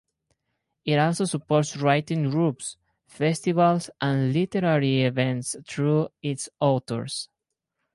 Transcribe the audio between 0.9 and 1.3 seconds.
also